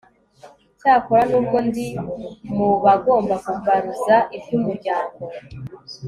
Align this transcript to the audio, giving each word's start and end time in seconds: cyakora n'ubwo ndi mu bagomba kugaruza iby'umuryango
cyakora 0.79 1.23
n'ubwo 1.29 1.57
ndi 1.67 1.87
mu 2.55 2.69
bagomba 2.85 3.35
kugaruza 3.45 4.15
iby'umuryango 4.37 5.21